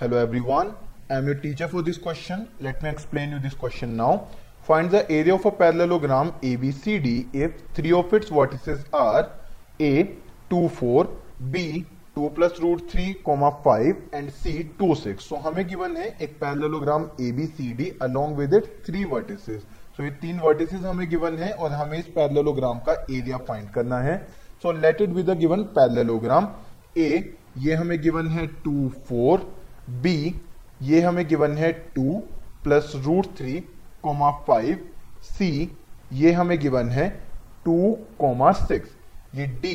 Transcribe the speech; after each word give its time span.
Hello 0.00 0.16
everyone, 0.18 0.74
I 1.08 1.14
am 1.14 1.26
your 1.26 1.36
teacher 1.36 1.68
for 1.68 1.80
this 1.80 1.98
question. 1.98 2.48
Let 2.60 2.82
me 2.82 2.88
explain 2.88 3.30
you 3.30 3.38
this 3.38 3.54
question 3.54 3.96
now. 3.96 4.26
Find 4.64 4.90
the 4.90 5.08
area 5.08 5.32
of 5.36 5.44
a 5.44 5.52
parallelogram 5.52 6.32
ABCD 6.42 7.32
if 7.32 7.52
three 7.74 7.92
of 7.92 8.12
its 8.12 8.28
vertices 8.28 8.82
are 8.92 9.30
A 9.78 10.10
2 10.50 10.68
4, 10.68 11.08
B 11.52 11.86
2 12.16 12.30
plus 12.30 12.58
root 12.58 12.90
3, 12.90 13.14
comma 13.24 13.56
5 13.62 13.96
and 14.12 14.32
C 14.32 14.68
2 14.80 14.96
6. 14.96 15.24
So 15.24 15.36
हमें 15.36 15.64
given 15.68 15.96
है 15.96 16.10
एक 16.22 16.38
parallelogram 16.40 17.08
ABCD 17.28 17.94
along 18.00 18.34
with 18.34 18.52
its 18.52 18.68
three 18.84 19.04
vertices. 19.04 19.64
So 19.96 20.02
ये 20.02 20.10
तीन 20.20 20.40
vertices 20.40 20.84
हमें 20.90 21.08
given 21.08 21.38
है 21.38 21.52
और 21.52 21.70
हमें 21.70 21.98
इस 21.98 22.14
parallelogram 22.18 22.86
का 22.88 23.04
area 23.06 23.44
find 23.46 23.72
करना 23.74 24.00
है. 24.10 24.22
So 24.60 24.78
let 24.84 25.08
it 25.08 25.14
be 25.14 25.30
the 25.32 25.42
given 25.46 25.68
parallelogram 25.80 26.54
A 26.96 27.22
ये 27.58 27.74
हमें 27.74 28.00
given 28.02 28.38
है 28.38 28.50
2 28.68 28.90
4 29.12 29.44
B, 30.02 30.32
ये 30.82 31.00
हमें 31.00 31.26
गिवन 31.28 31.56
है 31.56 31.72
two 31.94 32.22
plus 32.64 32.92
root 32.96 33.26
three 33.38 33.58
comma 34.02 34.30
five 34.46 34.86
C 35.22 35.70
ये 36.12 36.32
हमें 36.32 36.58
गिवन 36.60 36.88
है 36.90 37.08
टू 37.64 37.76
कोमा 38.18 38.52
सिक्स 38.52 38.90
ये 39.34 39.46
डी 39.62 39.74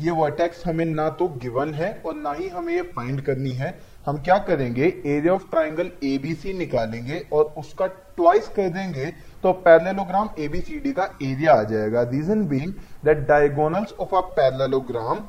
ये 0.00 0.10
वर्टेक्स 0.10 0.66
हमें 0.66 0.84
ना 0.84 1.08
तो 1.10 1.28
गिवन 1.42 1.74
है 1.74 1.90
और 2.06 2.14
ना 2.16 2.32
ही 2.32 2.48
हमें 2.48 2.72
ये 2.74 2.82
फाइंड 2.94 3.20
करनी 3.22 3.50
है. 3.52 3.78
हम 4.06 4.18
क्या 4.18 4.36
करेंगे? 4.38 4.84
एरिया 5.06 5.32
ऑफ़ 5.32 5.42
ट्राइंगल 5.50 5.90
एबीसी 6.04 6.52
निकालेंगे 6.58 7.18
और 7.32 7.52
उसका 7.58 7.86
ट्वाइस 7.86 8.48
कर 8.48 8.68
देंगे 8.68 9.06
तो 9.42 9.52
parallelogram 9.66 10.28
A B C D 10.38 10.92
का 10.92 11.04
एरिया 11.22 11.54
आ 11.54 11.62
जाएगा. 11.64 12.02
Region 12.02 12.46
being 12.48 12.72
that 13.04 13.26
diagonals 13.28 13.92
of 14.00 14.14
a 14.16 14.20
parallelogram 14.36 15.24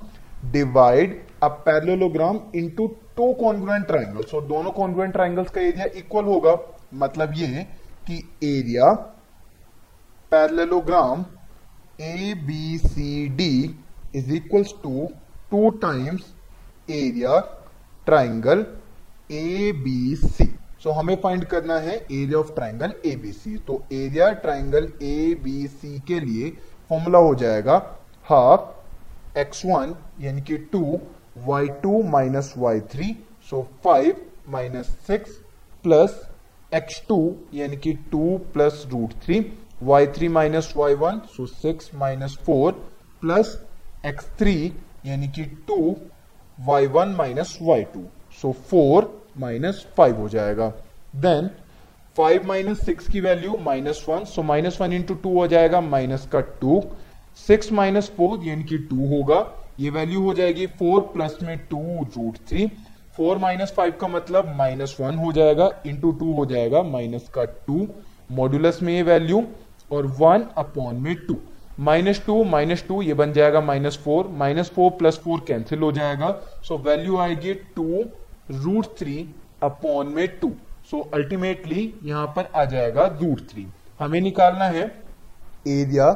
divide 0.52 1.22
a 1.44 1.48
parallelogram 1.68 2.40
into 2.56 2.88
two 3.22 3.32
congruent 3.36 3.86
triangle 3.88 4.22
so 4.22 4.40
दोनों 4.42 4.72
कॉन्ग्रुएंट 4.72 5.12
ट्राइंगल्स 5.14 5.50
का 5.50 5.62
एरिया 5.62 5.86
इक्वल 5.98 6.26
होगा 6.26 6.56
मतलब 7.02 7.34
ये 7.36 7.66
कि 8.08 8.16
area 8.44 8.92
parallelogram 10.32 11.26
A 12.02 12.34
B 12.48 12.78
C 12.80 13.28
D 13.36 13.54
is 14.16 14.32
equals 14.34 14.74
to 14.84 15.06
two 15.52 15.70
times 15.78 16.34
area 16.92 17.40
triangle 18.08 18.66
A 19.32 19.72
B 19.84 20.16
C 20.18 20.50
so 20.84 20.92
हमें 20.92 21.16
find 21.24 21.46
करना 21.46 21.78
है 21.80 21.96
area 21.96 22.40
of 22.40 22.54
triangle 22.56 22.94
A 23.06 23.16
B 23.16 23.32
C 23.34 23.58
तो 23.68 23.82
area 23.94 24.32
triangle 24.42 24.92
A 25.04 25.16
B 25.44 25.68
C 25.70 26.00
के 26.08 26.20
लिए 26.20 26.50
फॉर्मूला 26.90 27.20
हो 27.20 27.36
जाएगा 27.44 27.78
हाफ़ 28.26 29.40
एक्स 29.40 29.66
वन 29.66 29.96
यानी 30.22 30.42
कि 30.42 30.58
two 30.72 31.00
y 31.38 31.68
two 31.84 32.02
minus 32.04 32.54
y 32.58 32.80
three 32.94 33.16
so 33.50 33.62
five 33.84 34.22
minus 34.50 34.88
six 35.08 35.38
plus 35.84 36.22
x 36.74 37.02
two 37.08 37.20
यानी 37.54 37.78
कि 37.78 37.94
two 38.12 38.38
plus 38.54 38.86
root 38.92 39.14
three 39.24 39.40
y 39.84 40.08
three 40.08 40.28
minus 40.28 40.74
y 40.78 40.94
one 40.94 41.22
so 41.38 41.46
six 41.46 41.92
minus 41.96 42.38
four 42.46 42.72
plus 43.22 43.58
x 44.06 44.26
three 44.40 44.56
यानी 45.06 45.28
कि 45.28 45.44
two 45.68 45.96
y 46.60 46.88
one 46.88 47.16
minus 47.18 47.58
y 47.62 47.84
two 47.84 48.04
so 48.42 48.52
four 48.52 49.10
minus 49.38 49.86
five 49.98 50.16
हो 50.16 50.30
जाएगा. 50.30 50.68
Then 51.16 51.50
five 52.18 52.48
minus 52.48 52.86
six 52.86 53.08
की 53.08 53.20
value 53.20 53.58
minus 53.62 54.06
one 54.10 54.26
so 54.26 54.44
minus 54.44 54.82
one 54.82 54.94
into 54.94 55.14
two 55.14 55.34
हो 55.40 55.48
जाएगा 55.48 55.82
minus 55.82 56.28
का 56.32 56.40
to 56.40 56.82
six 57.38 57.72
minus 57.72 58.12
four, 58.18 58.40
यानी 58.44 58.64
कि 58.64 58.78
टू 58.80 59.08
होगा। 59.08 59.46
ये 59.80 59.90
वैल्यू 59.90 60.22
हो 60.22 60.34
जाएगी 60.34 60.66
फोर 60.70 61.02
प्लस 61.14 61.38
में 61.44 61.58
two 61.70 61.80
root 62.08 62.38
three. 62.50 62.68
Four 63.18 63.38
minus 63.38 63.74
five 63.78 63.94
का 64.02 64.08
मतलब 64.08 64.54
माइनस 64.58 64.96
वन 65.00 65.16
हो 65.16 65.32
जाएगा 65.34 65.70
इंटू 65.86 66.12
टू 66.12 66.34
हो 66.34 66.46
जाएगा, 66.46 66.82
माइनस 66.84 67.30
का 67.30 67.44
टू। 67.68 67.88
मॉड्यूलस 68.32 68.82
में 68.82 68.94
ये 68.94 69.02
वैल्यू, 69.04 69.44
और 69.92 70.06
वन 70.20 70.46
अपॉन 70.58 70.96
में 70.96 71.16
two. 71.28 71.36
Minus 71.80 72.22
two 72.26 72.44
minus 72.44 72.84
two, 72.88 73.02
ये 73.02 73.14
बन 73.14 73.34
जाएगा 73.34 73.62
minus 73.62 73.98
four. 73.98 74.28
Minus 74.38 74.70
four 74.70 74.90
plus 74.92 75.18
four 75.18 75.44
cancel 75.48 75.80
हो 75.80 75.92
जाएगा। 75.92 76.30
सो 76.64 76.78
वैल्यू 76.78 77.18
आएगी 77.18 77.54
टू 77.76 78.04
रूट 78.54 78.86
थ्री 78.98 79.16
अपॉन 79.64 80.08
में 80.08 80.28
टू। 80.40 80.52
सो 80.92 81.00
अल्टीमेटली 81.14 81.94
यहाँ 82.04 82.28
पर 82.28 82.50
आ 82.56 82.66
जाएगा 82.66 83.06
रूट 83.22 83.42
थ्री। 83.50 83.68
हमें 84.00 84.20
निकालना 84.22 84.66
है 84.66 84.84
area 85.68 86.12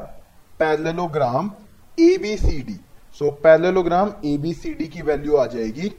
parallelogram 0.59 1.51
ABCD 1.97 2.79
so 3.15 3.29
parallelogram 3.43 4.11
ABCD 4.25 4.87
की 4.87 5.01
वैल्यू 5.01 5.35
आ 5.35 5.45
जाएगी 5.47 5.89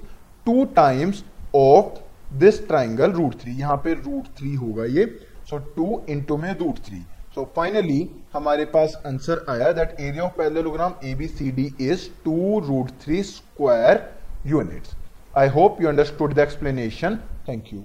two 0.47 0.65
times 0.77 1.25
of 1.57 1.99
this 2.39 2.67
triangle 2.69 3.13
root 3.13 3.35
three 3.41 3.53
यहाँ 3.59 3.77
पे 3.85 3.95
रूट 3.95 4.27
थ्री 4.39 4.55
होगा 4.55 4.85
ये। 4.91 5.05
सो 5.51 5.59
टू 5.77 6.03
इंटू 6.11 6.37
में 6.37 6.53
रूट 6.59 6.79
थ्री 6.87 7.01
सो 7.35 7.45
फाइनली 7.57 7.99
हमारे 8.35 8.65
पास 8.75 9.03
आंसर 9.07 9.45
आया 9.51 9.73
that 9.73 9.97
area 10.01 10.23
of 10.25 10.37
parallelogram 10.39 10.95
ABCD 11.05 11.73
is 11.91 12.09
two 12.25 12.59
root 12.69 12.91
three 13.03 13.23
square 13.25 14.09
units 14.47 14.97
I 15.39 15.49
hope 15.59 15.83
you 15.83 15.89
understood 15.89 16.35
the 16.35 16.39
explanation 16.39 17.19
thank 17.49 17.73
you 17.73 17.85